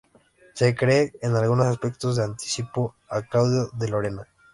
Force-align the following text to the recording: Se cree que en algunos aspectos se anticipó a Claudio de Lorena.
Se 0.55 0.73
cree 0.73 1.11
que 1.11 1.27
en 1.27 1.35
algunos 1.35 1.67
aspectos 1.67 2.15
se 2.15 2.23
anticipó 2.23 2.95
a 3.07 3.21
Claudio 3.21 3.69
de 3.73 3.87
Lorena. 3.87 4.27